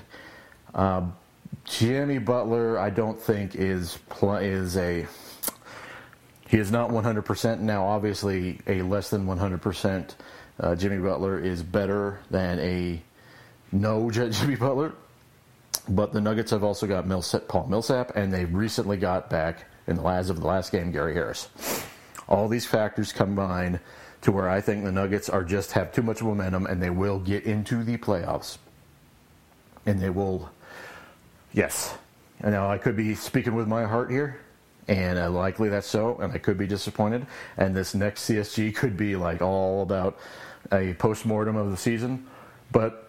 um, 0.74 1.16
Jimmy 1.64 2.18
Butler, 2.18 2.78
I 2.78 2.90
don't 2.90 3.18
think 3.18 3.54
is 3.54 3.98
is 4.22 4.76
a 4.76 5.06
he 6.48 6.58
is 6.58 6.70
not 6.70 6.90
100% 6.90 7.60
now. 7.60 7.86
Obviously, 7.86 8.60
a 8.66 8.82
less 8.82 9.10
than 9.10 9.26
100% 9.26 10.14
uh, 10.60 10.76
Jimmy 10.76 10.98
Butler 10.98 11.38
is 11.38 11.62
better 11.62 12.20
than 12.30 12.58
a 12.58 13.02
no 13.74 14.10
Jimmy 14.10 14.56
Butler. 14.56 14.94
But 15.88 16.12
the 16.12 16.20
Nuggets 16.20 16.50
have 16.50 16.64
also 16.64 16.86
got 16.86 17.06
Millsap, 17.06 17.46
Paul 17.46 17.66
Millsap, 17.66 18.16
and 18.16 18.32
they 18.32 18.46
recently 18.46 18.96
got 18.96 19.28
back 19.28 19.66
in 19.86 19.96
the 19.96 20.02
last 20.02 20.30
of 20.30 20.40
the 20.40 20.46
last 20.46 20.72
game 20.72 20.90
Gary 20.90 21.12
Harris. 21.12 21.48
All 22.26 22.48
these 22.48 22.64
factors 22.64 23.12
combine 23.12 23.78
to 24.22 24.32
where 24.32 24.48
I 24.48 24.62
think 24.62 24.84
the 24.84 24.92
Nuggets 24.92 25.28
are 25.28 25.44
just 25.44 25.72
have 25.72 25.92
too 25.92 26.00
much 26.00 26.22
momentum, 26.22 26.64
and 26.64 26.82
they 26.82 26.88
will 26.88 27.18
get 27.18 27.44
into 27.44 27.84
the 27.84 27.98
playoffs, 27.98 28.56
and 29.84 30.00
they 30.00 30.08
will 30.08 30.50
Yes. 31.54 31.94
And 32.40 32.52
now, 32.52 32.68
I 32.68 32.78
could 32.78 32.96
be 32.96 33.14
speaking 33.14 33.54
with 33.54 33.68
my 33.68 33.84
heart 33.84 34.10
here, 34.10 34.40
and 34.88 35.18
uh, 35.18 35.30
likely 35.30 35.68
that's 35.68 35.86
so, 35.86 36.18
and 36.18 36.32
I 36.32 36.38
could 36.38 36.58
be 36.58 36.66
disappointed. 36.66 37.26
And 37.56 37.74
this 37.74 37.94
next 37.94 38.28
CSG 38.28 38.74
could 38.74 38.96
be 38.96 39.14
like 39.16 39.40
all 39.40 39.82
about 39.82 40.18
a 40.72 40.94
post 40.94 41.24
mortem 41.24 41.56
of 41.56 41.70
the 41.70 41.76
season, 41.76 42.26
but 42.72 43.03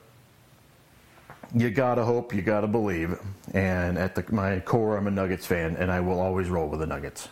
you 1.54 1.70
gotta 1.70 2.04
hope, 2.04 2.34
you 2.34 2.42
gotta 2.42 2.68
believe. 2.68 3.20
And 3.54 3.98
at 3.98 4.16
the, 4.16 4.26
my 4.34 4.60
core, 4.60 4.98
I'm 4.98 5.08
a 5.08 5.12
Nuggets 5.12 5.46
fan, 5.46 5.76
and 5.78 5.92
I 5.92 6.00
will 6.00 6.20
always 6.20 6.50
roll 6.50 6.68
with 6.68 6.80
the 6.80 6.88
Nuggets. 6.88 7.30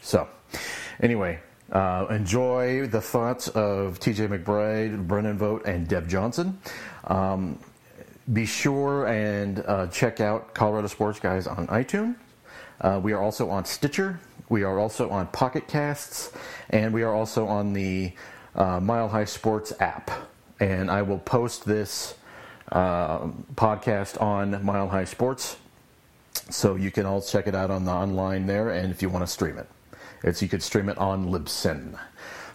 So, 0.00 0.28
anyway, 1.00 1.40
uh, 1.70 2.06
enjoy 2.10 2.86
the 2.86 3.00
thoughts 3.00 3.48
of 3.48 3.98
TJ 3.98 4.28
McBride, 4.28 5.06
Brendan 5.06 5.38
Vogt, 5.38 5.66
and 5.66 5.88
Dev 5.88 6.08
Johnson. 6.08 6.58
Um, 7.04 7.58
be 8.32 8.46
sure 8.46 9.06
and 9.06 9.64
uh, 9.66 9.86
check 9.88 10.20
out 10.20 10.54
Colorado 10.54 10.86
Sports 10.86 11.18
Guys 11.18 11.46
on 11.46 11.66
iTunes. 11.68 12.14
Uh, 12.80 13.00
we 13.02 13.12
are 13.12 13.22
also 13.22 13.48
on 13.50 13.64
Stitcher. 13.64 14.20
We 14.48 14.64
are 14.64 14.78
also 14.78 15.08
on 15.10 15.28
Pocket 15.28 15.66
Casts, 15.66 16.30
and 16.70 16.92
we 16.92 17.02
are 17.02 17.14
also 17.14 17.46
on 17.46 17.72
the 17.72 18.12
uh, 18.54 18.80
Mile 18.80 19.08
High 19.08 19.24
Sports 19.24 19.72
app. 19.80 20.10
And 20.60 20.90
I 20.90 21.02
will 21.02 21.18
post 21.18 21.64
this 21.64 22.14
uh, 22.72 23.28
podcast 23.54 24.20
on 24.20 24.64
Mile 24.64 24.88
High 24.88 25.04
Sports, 25.04 25.56
so 26.50 26.74
you 26.74 26.90
can 26.90 27.06
all 27.06 27.22
check 27.22 27.46
it 27.46 27.54
out 27.54 27.70
on 27.70 27.84
the 27.84 27.92
online 27.92 28.46
there. 28.46 28.70
And 28.70 28.90
if 28.90 29.02
you 29.02 29.08
want 29.08 29.22
to 29.22 29.30
stream 29.30 29.58
it, 29.58 29.68
it's 30.24 30.42
you 30.42 30.48
could 30.48 30.62
stream 30.62 30.88
it 30.88 30.98
on 30.98 31.28
Libsyn. 31.28 31.98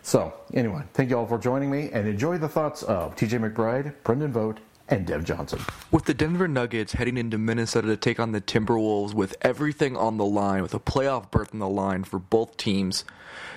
So 0.02 0.34
anyway, 0.54 0.84
thank 0.94 1.10
you 1.10 1.18
all 1.18 1.28
for 1.28 1.38
joining 1.38 1.70
me, 1.70 1.90
and 1.92 2.08
enjoy 2.08 2.38
the 2.38 2.50
thoughts 2.50 2.84
of 2.84 3.16
T.J. 3.16 3.38
McBride, 3.38 3.94
Brendan 4.04 4.34
Vogt, 4.34 4.60
and 4.90 5.06
Dev 5.06 5.24
Johnson. 5.24 5.60
With 5.92 6.06
the 6.06 6.14
Denver 6.14 6.48
Nuggets 6.48 6.94
heading 6.94 7.18
into 7.18 7.38
Minnesota 7.38 7.88
to 7.88 7.98
take 7.98 8.20
on 8.20 8.32
the 8.32 8.42
Timberwolves 8.42 9.14
with 9.14 9.36
everything 9.42 9.98
on 9.98 10.18
the 10.18 10.26
line, 10.26 10.62
with 10.62 10.74
a 10.74 10.80
playoff 10.80 11.30
berth 11.32 11.54
on 11.54 11.60
the 11.60 11.70
line 11.70 12.04
for 12.04 12.20
both 12.20 12.58
teams, 12.58 13.04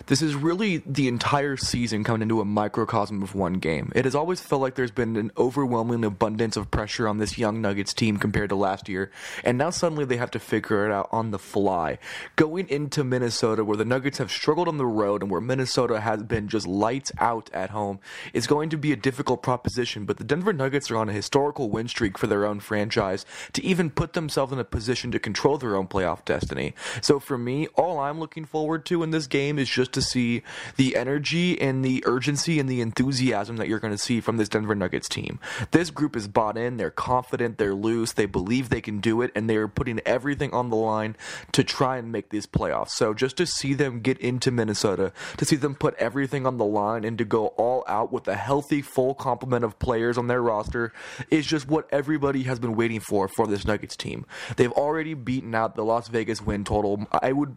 this 0.06 0.22
is 0.22 0.34
really 0.34 0.78
the 0.78 1.08
entire 1.08 1.56
season 1.56 2.04
coming 2.04 2.22
into 2.22 2.40
a 2.40 2.44
microcosm 2.44 3.22
of 3.22 3.34
one 3.34 3.54
game. 3.54 3.92
It 3.94 4.04
has 4.04 4.14
always 4.14 4.40
felt 4.40 4.62
like 4.62 4.75
there's 4.75 4.90
been 4.90 5.16
an 5.16 5.30
overwhelming 5.37 6.04
abundance 6.04 6.56
of 6.56 6.70
pressure 6.70 7.06
on 7.06 7.18
this 7.18 7.38
young 7.38 7.60
Nuggets 7.60 7.94
team 7.94 8.16
compared 8.16 8.50
to 8.50 8.56
last 8.56 8.88
year, 8.88 9.10
and 9.44 9.58
now 9.58 9.70
suddenly 9.70 10.04
they 10.04 10.16
have 10.16 10.30
to 10.32 10.38
figure 10.38 10.87
it 10.87 10.92
out 10.92 11.08
on 11.12 11.30
the 11.30 11.38
fly. 11.38 11.99
Going 12.37 12.68
into 12.68 13.04
Minnesota, 13.04 13.64
where 13.64 13.76
the 13.76 13.84
Nuggets 13.84 14.18
have 14.18 14.30
struggled 14.30 14.68
on 14.68 14.78
the 14.78 14.87
road 14.87 15.22
and 15.22 15.30
where 15.30 15.40
Minnesota 15.40 16.00
has 16.00 16.22
been 16.22 16.49
just 16.49 16.66
lights 16.66 17.12
out 17.18 17.50
at 17.52 17.70
home, 17.70 18.00
is 18.32 18.46
going 18.46 18.70
to 18.70 18.76
be 18.76 18.92
a 18.92 18.96
difficult 18.96 19.42
proposition, 19.42 20.04
but 20.04 20.16
the 20.16 20.25
Denver 20.25 20.52
Nuggets 20.52 20.90
are 20.90 20.96
on 20.96 21.08
a 21.08 21.12
historical 21.20 21.68
win 21.68 21.86
streak 21.86 22.16
for 22.16 22.26
their 22.26 22.46
own 22.46 22.60
franchise 22.60 23.26
to 23.52 23.62
even 23.62 23.90
put 23.90 24.14
themselves 24.14 24.52
in 24.54 24.58
a 24.58 24.64
position 24.64 25.10
to 25.10 25.18
control 25.18 25.58
their 25.58 25.76
own 25.76 25.86
playoff 25.86 26.24
destiny. 26.24 26.74
So 27.02 27.20
for 27.20 27.36
me, 27.36 27.66
all 27.76 27.98
I'm 27.98 28.18
looking 28.18 28.46
forward 28.46 28.86
to 28.86 29.02
in 29.02 29.10
this 29.10 29.26
game 29.26 29.58
is 29.58 29.68
just 29.68 29.92
to 29.92 30.02
see 30.02 30.42
the 30.76 30.96
energy 30.96 31.60
and 31.60 31.84
the 31.84 32.02
urgency 32.06 32.58
and 32.58 32.68
the 32.68 32.80
enthusiasm 32.80 33.58
that 33.58 33.68
you're 33.68 33.78
going 33.78 33.92
to 33.92 33.98
see 33.98 34.20
from 34.22 34.38
this 34.38 34.48
Denver 34.48 34.74
Nuggets 34.74 35.10
team. 35.10 35.38
This 35.72 35.90
group 35.90 36.16
is 36.16 36.26
bought 36.26 36.56
in, 36.56 36.78
they're 36.78 36.90
confident, 36.90 37.58
they're 37.58 37.74
loose, 37.74 38.12
they 38.12 38.26
believe 38.26 38.70
they 38.70 38.80
can 38.80 39.00
do 39.00 39.20
it, 39.20 39.30
and 39.34 39.50
they're 39.50 39.68
putting 39.68 40.00
everything 40.06 40.54
on 40.54 40.70
the 40.70 40.76
line 40.76 41.16
to 41.52 41.62
try 41.62 41.98
and 41.98 42.10
make 42.10 42.30
these 42.30 42.46
playoffs. 42.46 42.90
So 42.90 43.12
just 43.12 43.36
to 43.36 43.46
see 43.46 43.74
them 43.74 44.00
get 44.00 44.18
into 44.18 44.50
Minnesota, 44.50 45.12
to 45.36 45.44
see 45.44 45.56
them 45.56 45.74
put 45.74 45.94
everything 45.96 46.46
on 46.46 46.56
the 46.56 46.64
line 46.64 47.04
and 47.04 47.18
to 47.18 47.24
go 47.24 47.48
all 47.48 47.84
out 47.86 48.10
with 48.10 48.26
a 48.26 48.36
healthy, 48.36 48.80
full 48.80 49.14
complement 49.14 49.64
of 49.64 49.78
players 49.78 50.16
on 50.16 50.26
their 50.26 50.42
roster 50.42 50.92
is 51.30 51.46
just 51.46 51.68
what 51.68 51.88
everybody 51.90 52.44
has 52.44 52.58
been 52.58 52.74
waiting 52.76 53.00
for 53.00 53.28
for 53.28 53.46
this 53.46 53.64
Nuggets 53.64 53.96
team. 53.96 54.26
They've 54.56 54.72
already 54.72 55.14
beaten 55.14 55.54
out 55.54 55.76
the 55.76 55.84
Las 55.84 56.08
Vegas 56.08 56.40
win 56.42 56.64
total. 56.64 57.06
I 57.12 57.32
would 57.32 57.56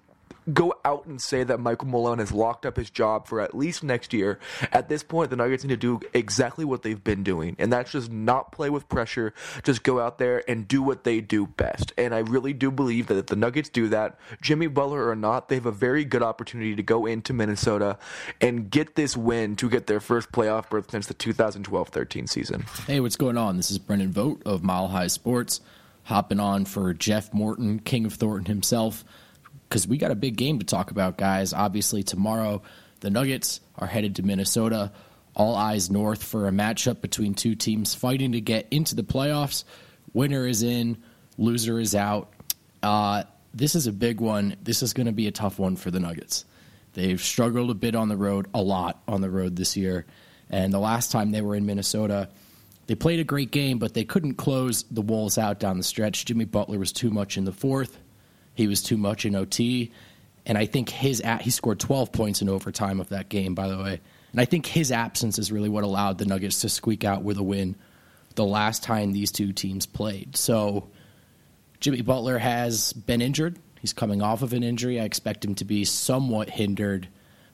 go 0.51 0.73
out 0.83 1.05
and 1.05 1.21
say 1.21 1.43
that 1.43 1.59
Michael 1.59 1.87
Malone 1.87 2.19
has 2.19 2.31
locked 2.31 2.65
up 2.65 2.77
his 2.77 2.89
job 2.89 3.27
for 3.27 3.39
at 3.39 3.55
least 3.55 3.83
next 3.83 4.13
year. 4.13 4.39
At 4.71 4.89
this 4.89 5.03
point, 5.03 5.29
the 5.29 5.35
Nuggets 5.35 5.63
need 5.63 5.69
to 5.69 5.77
do 5.77 6.01
exactly 6.13 6.65
what 6.65 6.83
they've 6.83 7.03
been 7.03 7.23
doing, 7.23 7.55
and 7.59 7.71
that's 7.71 7.91
just 7.91 8.11
not 8.11 8.51
play 8.51 8.69
with 8.69 8.89
pressure. 8.89 9.33
Just 9.63 9.83
go 9.83 9.99
out 9.99 10.17
there 10.17 10.43
and 10.49 10.67
do 10.67 10.81
what 10.81 11.03
they 11.03 11.21
do 11.21 11.47
best. 11.47 11.93
And 11.97 12.13
I 12.13 12.19
really 12.19 12.53
do 12.53 12.71
believe 12.71 13.07
that 13.07 13.17
if 13.17 13.27
the 13.27 13.35
Nuggets 13.35 13.69
do 13.69 13.87
that, 13.89 14.17
Jimmy 14.41 14.67
Butler 14.67 15.07
or 15.07 15.15
not, 15.15 15.49
they 15.49 15.55
have 15.55 15.65
a 15.65 15.71
very 15.71 16.05
good 16.05 16.23
opportunity 16.23 16.75
to 16.75 16.83
go 16.83 17.05
into 17.05 17.33
Minnesota 17.33 17.97
and 18.41 18.69
get 18.69 18.95
this 18.95 19.15
win 19.15 19.55
to 19.57 19.69
get 19.69 19.87
their 19.87 19.99
first 19.99 20.31
playoff 20.31 20.69
berth 20.69 20.91
since 20.91 21.07
the 21.07 21.13
2012-13 21.13 22.27
season. 22.27 22.65
Hey, 22.87 22.99
what's 22.99 23.15
going 23.15 23.37
on? 23.37 23.57
This 23.57 23.71
is 23.71 23.79
Brendan 23.79 24.11
Vogt 24.11 24.43
of 24.45 24.63
Mile 24.63 24.87
High 24.87 25.07
Sports, 25.07 25.61
hopping 26.03 26.39
on 26.39 26.65
for 26.65 26.93
Jeff 26.93 27.33
Morton, 27.33 27.79
King 27.79 28.05
of 28.05 28.13
Thornton 28.13 28.45
himself 28.45 29.03
because 29.73 29.87
we 29.87 29.97
got 29.97 30.11
a 30.11 30.15
big 30.15 30.35
game 30.37 30.59
to 30.59 30.65
talk 30.65 30.91
about, 30.91 31.17
guys. 31.17 31.51
Obviously, 31.51 32.03
tomorrow 32.03 32.61
the 32.99 33.09
Nuggets 33.09 33.59
are 33.75 33.87
headed 33.87 34.17
to 34.17 34.21
Minnesota. 34.21 34.91
All 35.35 35.55
eyes 35.55 35.89
north 35.89 36.23
for 36.23 36.47
a 36.47 36.51
matchup 36.51 37.01
between 37.01 37.33
two 37.33 37.55
teams 37.55 37.95
fighting 37.95 38.33
to 38.33 38.39
get 38.39 38.67
into 38.69 38.93
the 38.93 39.01
playoffs. 39.01 39.63
Winner 40.13 40.45
is 40.45 40.61
in, 40.61 41.01
loser 41.39 41.79
is 41.79 41.95
out. 41.95 42.31
Uh, 42.83 43.23
this 43.51 43.73
is 43.73 43.87
a 43.87 43.91
big 43.91 44.21
one. 44.21 44.57
This 44.61 44.83
is 44.83 44.93
going 44.93 45.07
to 45.07 45.11
be 45.11 45.25
a 45.25 45.31
tough 45.31 45.57
one 45.57 45.75
for 45.75 45.89
the 45.89 45.99
Nuggets. 45.99 46.45
They've 46.93 47.19
struggled 47.19 47.71
a 47.71 47.73
bit 47.73 47.95
on 47.95 48.09
the 48.09 48.17
road, 48.17 48.45
a 48.53 48.61
lot 48.61 49.01
on 49.07 49.21
the 49.21 49.29
road 49.31 49.55
this 49.55 49.75
year. 49.75 50.05
And 50.51 50.71
the 50.71 50.77
last 50.77 51.11
time 51.11 51.31
they 51.31 51.41
were 51.41 51.55
in 51.55 51.65
Minnesota, 51.65 52.29
they 52.85 52.93
played 52.93 53.19
a 53.19 53.23
great 53.23 53.49
game, 53.49 53.79
but 53.79 53.95
they 53.95 54.03
couldn't 54.03 54.35
close 54.35 54.83
the 54.83 55.01
Wolves 55.01 55.39
out 55.39 55.59
down 55.59 55.77
the 55.79 55.83
stretch. 55.83 56.25
Jimmy 56.25 56.45
Butler 56.45 56.77
was 56.77 56.91
too 56.91 57.09
much 57.09 57.39
in 57.39 57.45
the 57.45 57.51
fourth. 57.51 57.97
He 58.53 58.67
was 58.67 58.83
too 58.83 58.97
much 58.97 59.25
in 59.25 59.35
OT, 59.35 59.91
and 60.45 60.57
I 60.57 60.65
think 60.65 60.89
his 60.89 61.21
at, 61.21 61.41
he 61.41 61.49
scored 61.49 61.79
12 61.79 62.11
points 62.11 62.41
in 62.41 62.49
overtime 62.49 62.99
of 62.99 63.09
that 63.09 63.29
game, 63.29 63.55
by 63.55 63.67
the 63.67 63.77
way. 63.77 63.99
And 64.31 64.41
I 64.41 64.45
think 64.45 64.65
his 64.65 64.91
absence 64.91 65.39
is 65.39 65.51
really 65.51 65.69
what 65.69 65.83
allowed 65.83 66.17
the 66.17 66.25
Nuggets 66.25 66.61
to 66.61 66.69
squeak 66.69 67.03
out 67.03 67.23
with 67.23 67.37
a 67.37 67.43
win 67.43 67.75
the 68.35 68.45
last 68.45 68.83
time 68.83 69.11
these 69.11 69.31
two 69.31 69.53
teams 69.53 69.85
played. 69.85 70.35
So 70.35 70.89
Jimmy 71.79 72.01
Butler 72.01 72.37
has 72.39 72.93
been 72.93 73.21
injured. 73.21 73.57
He's 73.79 73.93
coming 73.93 74.21
off 74.21 74.41
of 74.41 74.53
an 74.53 74.63
injury. 74.63 74.99
I 74.99 75.03
expect 75.03 75.45
him 75.45 75.55
to 75.55 75.65
be 75.65 75.85
somewhat 75.85 76.49
hindered, 76.49 77.07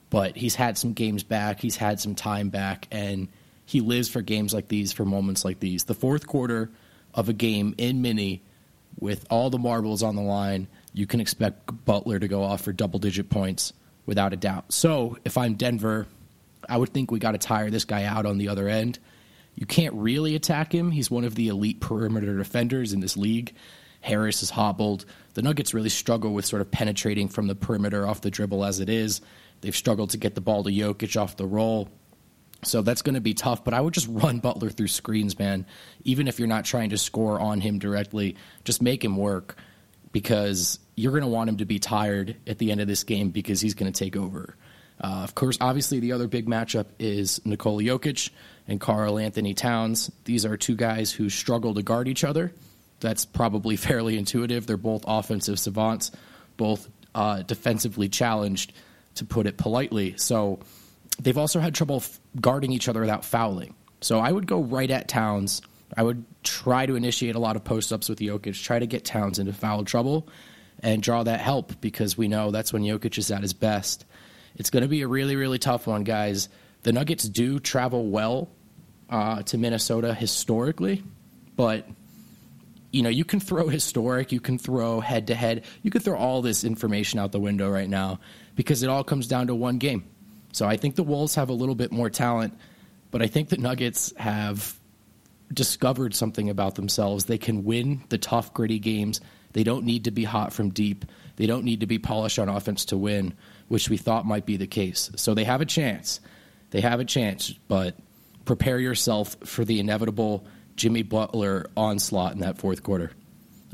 but 0.08 0.36
he's 0.36 0.54
had 0.54 0.78
some 0.78 0.92
games 0.92 1.22
back. 1.22 1.60
He's 1.60 1.76
had 1.76 2.00
some 2.00 2.14
time 2.14 2.48
back, 2.48 2.88
and 2.90 3.28
he 3.66 3.80
lives 3.80 4.08
for 4.08 4.22
games 4.22 4.54
like 4.54 4.68
these, 4.68 4.92
for 4.92 5.04
moments 5.04 5.44
like 5.44 5.60
these. 5.60 5.84
The 5.84 5.94
fourth 5.94 6.26
quarter 6.26 6.70
of 7.14 7.28
a 7.28 7.34
game 7.34 7.74
in 7.78 8.00
Mini 8.00 8.42
with 8.98 9.26
all 9.30 9.50
the 9.50 9.58
marbles 9.58 10.02
on 10.02 10.16
the 10.16 10.22
line– 10.22 10.66
you 10.92 11.06
can 11.06 11.20
expect 11.20 11.84
Butler 11.84 12.18
to 12.18 12.28
go 12.28 12.42
off 12.42 12.62
for 12.62 12.72
double 12.72 12.98
digit 12.98 13.30
points 13.30 13.72
without 14.06 14.32
a 14.32 14.36
doubt. 14.36 14.72
So 14.72 15.18
if 15.24 15.38
I'm 15.38 15.54
Denver, 15.54 16.06
I 16.68 16.76
would 16.76 16.90
think 16.90 17.10
we 17.10 17.18
got 17.18 17.32
to 17.32 17.38
tire 17.38 17.70
this 17.70 17.84
guy 17.84 18.04
out 18.04 18.26
on 18.26 18.38
the 18.38 18.48
other 18.48 18.68
end. 18.68 18.98
You 19.54 19.66
can't 19.66 19.94
really 19.94 20.34
attack 20.34 20.74
him. 20.74 20.90
He's 20.90 21.10
one 21.10 21.24
of 21.24 21.34
the 21.34 21.48
elite 21.48 21.80
perimeter 21.80 22.36
defenders 22.36 22.92
in 22.92 23.00
this 23.00 23.16
league. 23.16 23.54
Harris 24.00 24.42
is 24.42 24.50
hobbled. 24.50 25.04
The 25.34 25.42
Nuggets 25.42 25.74
really 25.74 25.90
struggle 25.90 26.32
with 26.32 26.46
sort 26.46 26.62
of 26.62 26.70
penetrating 26.70 27.28
from 27.28 27.46
the 27.46 27.54
perimeter 27.54 28.06
off 28.06 28.22
the 28.22 28.30
dribble 28.30 28.64
as 28.64 28.80
it 28.80 28.88
is. 28.88 29.20
They've 29.60 29.76
struggled 29.76 30.10
to 30.10 30.16
get 30.16 30.34
the 30.34 30.40
ball 30.40 30.64
to 30.64 30.70
Jokic 30.70 31.20
off 31.20 31.36
the 31.36 31.46
roll. 31.46 31.88
So 32.62 32.82
that's 32.82 33.02
going 33.02 33.14
to 33.14 33.20
be 33.20 33.34
tough, 33.34 33.64
but 33.64 33.74
I 33.74 33.80
would 33.80 33.94
just 33.94 34.08
run 34.10 34.38
Butler 34.38 34.70
through 34.70 34.88
screens, 34.88 35.38
man. 35.38 35.66
Even 36.04 36.28
if 36.28 36.38
you're 36.38 36.48
not 36.48 36.64
trying 36.64 36.90
to 36.90 36.98
score 36.98 37.38
on 37.38 37.60
him 37.60 37.78
directly, 37.78 38.36
just 38.64 38.82
make 38.82 39.04
him 39.04 39.16
work 39.16 39.56
because 40.12 40.78
you're 40.96 41.12
going 41.12 41.22
to 41.22 41.28
want 41.28 41.48
him 41.48 41.58
to 41.58 41.64
be 41.64 41.78
tired 41.78 42.36
at 42.46 42.58
the 42.58 42.70
end 42.70 42.80
of 42.80 42.88
this 42.88 43.04
game 43.04 43.30
because 43.30 43.60
he's 43.60 43.74
going 43.74 43.90
to 43.90 43.98
take 44.04 44.16
over. 44.16 44.56
Uh, 45.02 45.22
of 45.24 45.34
course, 45.34 45.56
obviously, 45.60 45.98
the 45.98 46.12
other 46.12 46.28
big 46.28 46.46
matchup 46.46 46.86
is 46.98 47.40
Nikola 47.46 47.82
Jokic 47.82 48.30
and 48.68 48.78
Karl-Anthony 48.80 49.54
Towns. 49.54 50.10
These 50.24 50.44
are 50.44 50.56
two 50.56 50.76
guys 50.76 51.10
who 51.10 51.30
struggle 51.30 51.74
to 51.74 51.82
guard 51.82 52.06
each 52.06 52.22
other. 52.22 52.52
That's 53.00 53.24
probably 53.24 53.76
fairly 53.76 54.18
intuitive. 54.18 54.66
They're 54.66 54.76
both 54.76 55.04
offensive 55.06 55.58
savants, 55.58 56.10
both 56.56 56.88
uh, 57.14 57.42
defensively 57.42 58.08
challenged, 58.08 58.72
to 59.16 59.24
put 59.24 59.46
it 59.46 59.56
politely. 59.56 60.14
So 60.18 60.60
they've 61.20 61.38
also 61.38 61.60
had 61.60 61.74
trouble 61.74 61.96
f- 61.96 62.20
guarding 62.40 62.72
each 62.72 62.88
other 62.88 63.00
without 63.00 63.24
fouling. 63.24 63.74
So 64.02 64.18
I 64.20 64.30
would 64.30 64.46
go 64.46 64.60
right 64.60 64.90
at 64.90 65.08
Towns 65.08 65.62
I 65.96 66.02
would 66.02 66.24
try 66.42 66.86
to 66.86 66.94
initiate 66.94 67.34
a 67.34 67.38
lot 67.38 67.56
of 67.56 67.64
post 67.64 67.92
ups 67.92 68.08
with 68.08 68.18
Jokic, 68.18 68.62
try 68.62 68.78
to 68.78 68.86
get 68.86 69.04
Towns 69.04 69.38
into 69.38 69.52
foul 69.52 69.84
trouble, 69.84 70.28
and 70.82 71.02
draw 71.02 71.22
that 71.22 71.40
help 71.40 71.80
because 71.80 72.16
we 72.16 72.28
know 72.28 72.50
that's 72.50 72.72
when 72.72 72.82
Jokic 72.82 73.18
is 73.18 73.30
at 73.30 73.42
his 73.42 73.52
best. 73.52 74.04
It's 74.56 74.70
going 74.70 74.82
to 74.82 74.88
be 74.88 75.02
a 75.02 75.08
really, 75.08 75.36
really 75.36 75.58
tough 75.58 75.86
one, 75.86 76.04
guys. 76.04 76.48
The 76.82 76.92
Nuggets 76.92 77.24
do 77.24 77.58
travel 77.58 78.08
well 78.08 78.48
uh, 79.10 79.42
to 79.42 79.58
Minnesota 79.58 80.14
historically, 80.14 81.02
but 81.56 81.86
you 82.92 83.02
know 83.02 83.08
you 83.08 83.24
can 83.24 83.38
throw 83.40 83.68
historic, 83.68 84.32
you 84.32 84.40
can 84.40 84.58
throw 84.58 85.00
head 85.00 85.26
to 85.26 85.34
head, 85.34 85.64
you 85.82 85.90
can 85.90 86.00
throw 86.00 86.16
all 86.16 86.42
this 86.42 86.64
information 86.64 87.18
out 87.18 87.32
the 87.32 87.40
window 87.40 87.70
right 87.70 87.88
now 87.88 88.20
because 88.54 88.82
it 88.82 88.88
all 88.88 89.04
comes 89.04 89.26
down 89.26 89.48
to 89.48 89.54
one 89.54 89.78
game. 89.78 90.04
So 90.52 90.66
I 90.66 90.76
think 90.76 90.96
the 90.96 91.02
Wolves 91.02 91.34
have 91.34 91.48
a 91.48 91.52
little 91.52 91.74
bit 91.74 91.92
more 91.92 92.10
talent, 92.10 92.54
but 93.10 93.22
I 93.22 93.26
think 93.26 93.48
the 93.48 93.58
Nuggets 93.58 94.12
have 94.16 94.79
discovered 95.52 96.14
something 96.14 96.48
about 96.48 96.74
themselves. 96.74 97.24
They 97.24 97.38
can 97.38 97.64
win 97.64 98.02
the 98.08 98.18
tough, 98.18 98.54
gritty 98.54 98.78
games. 98.78 99.20
They 99.52 99.64
don't 99.64 99.84
need 99.84 100.04
to 100.04 100.10
be 100.10 100.24
hot 100.24 100.52
from 100.52 100.70
deep. 100.70 101.04
They 101.36 101.46
don't 101.46 101.64
need 101.64 101.80
to 101.80 101.86
be 101.86 101.98
polished 101.98 102.38
on 102.38 102.48
offense 102.48 102.84
to 102.86 102.96
win, 102.96 103.34
which 103.68 103.88
we 103.88 103.96
thought 103.96 104.26
might 104.26 104.46
be 104.46 104.56
the 104.56 104.66
case. 104.66 105.10
So 105.16 105.34
they 105.34 105.44
have 105.44 105.60
a 105.60 105.66
chance. 105.66 106.20
They 106.70 106.80
have 106.80 107.00
a 107.00 107.04
chance, 107.04 107.50
but 107.50 107.96
prepare 108.44 108.78
yourself 108.78 109.36
for 109.44 109.64
the 109.64 109.80
inevitable 109.80 110.46
Jimmy 110.76 111.02
Butler 111.02 111.68
onslaught 111.76 112.32
in 112.32 112.40
that 112.40 112.58
fourth 112.58 112.82
quarter. 112.82 113.10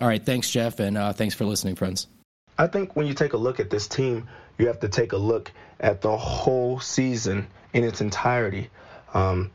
All 0.00 0.08
right, 0.08 0.24
thanks, 0.24 0.50
Jeff, 0.50 0.80
and 0.80 0.96
uh, 0.96 1.12
thanks 1.12 1.34
for 1.34 1.44
listening, 1.44 1.74
friends. 1.74 2.06
I 2.58 2.66
think 2.66 2.96
when 2.96 3.06
you 3.06 3.14
take 3.14 3.32
a 3.32 3.36
look 3.36 3.60
at 3.60 3.70
this 3.70 3.86
team, 3.86 4.28
you 4.58 4.66
have 4.66 4.80
to 4.80 4.88
take 4.88 5.12
a 5.12 5.16
look 5.16 5.52
at 5.80 6.00
the 6.00 6.16
whole 6.16 6.80
season 6.80 7.48
in 7.72 7.84
its 7.84 8.00
entirety. 8.00 8.70
Um, 9.12 9.50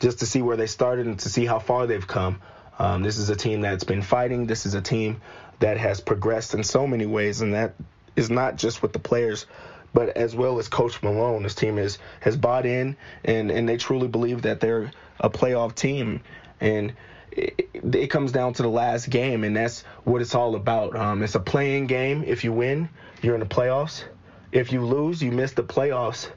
just 0.00 0.20
to 0.20 0.26
see 0.26 0.42
where 0.42 0.56
they 0.56 0.66
started 0.66 1.06
and 1.06 1.18
to 1.20 1.28
see 1.28 1.46
how 1.46 1.58
far 1.58 1.86
they've 1.86 2.06
come. 2.06 2.40
Um, 2.78 3.02
this 3.02 3.18
is 3.18 3.30
a 3.30 3.36
team 3.36 3.62
that's 3.62 3.84
been 3.84 4.02
fighting. 4.02 4.46
This 4.46 4.66
is 4.66 4.74
a 4.74 4.82
team 4.82 5.20
that 5.60 5.78
has 5.78 6.00
progressed 6.00 6.54
in 6.54 6.62
so 6.62 6.86
many 6.86 7.06
ways, 7.06 7.40
and 7.40 7.54
that 7.54 7.74
is 8.14 8.30
not 8.30 8.56
just 8.56 8.82
with 8.82 8.92
the 8.92 8.98
players, 8.98 9.46
but 9.94 10.16
as 10.16 10.34
well 10.34 10.58
as 10.58 10.68
Coach 10.68 11.02
Malone. 11.02 11.42
This 11.42 11.54
team 11.54 11.78
is 11.78 11.98
has 12.20 12.36
bought 12.36 12.66
in, 12.66 12.96
and 13.24 13.50
and 13.50 13.68
they 13.68 13.78
truly 13.78 14.08
believe 14.08 14.42
that 14.42 14.60
they're 14.60 14.90
a 15.20 15.30
playoff 15.30 15.74
team, 15.74 16.20
and. 16.60 16.92
It, 17.32 17.68
it 17.74 18.06
comes 18.06 18.32
down 18.32 18.54
to 18.54 18.62
the 18.62 18.70
last 18.70 19.10
game, 19.10 19.44
and 19.44 19.54
that's 19.54 19.82
what 20.04 20.22
it's 20.22 20.34
all 20.34 20.54
about. 20.54 20.96
Um, 20.96 21.22
it's 21.22 21.34
a 21.34 21.40
play-in 21.40 21.86
game. 21.86 22.24
If 22.26 22.44
you 22.44 22.52
win, 22.52 22.88
you're 23.20 23.34
in 23.34 23.40
the 23.40 23.46
playoffs. 23.46 24.04
If 24.52 24.72
you 24.72 24.82
lose, 24.82 25.22
you 25.22 25.30
miss 25.32 25.52
the 25.52 25.62
playoffs. 25.62 26.30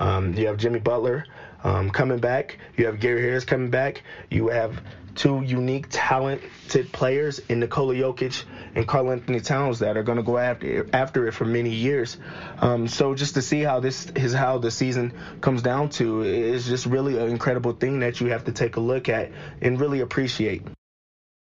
Um, 0.00 0.34
you 0.34 0.48
have 0.48 0.56
Jimmy 0.56 0.80
Butler, 0.80 1.24
um, 1.64 1.90
coming 1.90 2.18
back. 2.18 2.58
You 2.76 2.86
have 2.86 3.00
Gary 3.00 3.22
Harris 3.22 3.44
coming 3.44 3.70
back. 3.70 4.02
You 4.30 4.48
have 4.48 4.80
two 5.14 5.42
unique, 5.42 5.86
talented 5.90 6.92
players 6.92 7.40
in 7.48 7.60
Nikola 7.60 7.94
Jokic 7.94 8.44
and 8.74 8.86
Karl-Anthony 8.86 9.40
Towns 9.40 9.80
that 9.80 9.96
are 9.96 10.02
going 10.02 10.16
to 10.16 10.22
go 10.22 10.38
after 10.38 10.88
after 10.92 11.26
it 11.26 11.32
for 11.32 11.44
many 11.44 11.70
years. 11.70 12.16
Um, 12.58 12.88
so 12.88 13.14
just 13.14 13.34
to 13.34 13.42
see 13.42 13.60
how 13.60 13.80
this 13.80 14.06
is 14.06 14.32
how 14.32 14.58
the 14.58 14.70
season 14.70 15.12
comes 15.40 15.62
down 15.62 15.90
to 15.90 16.22
is 16.22 16.66
just 16.66 16.86
really 16.86 17.18
an 17.18 17.28
incredible 17.28 17.72
thing 17.72 18.00
that 18.00 18.20
you 18.20 18.28
have 18.28 18.44
to 18.44 18.52
take 18.52 18.76
a 18.76 18.80
look 18.80 19.08
at 19.08 19.30
and 19.60 19.80
really 19.80 20.00
appreciate. 20.00 20.62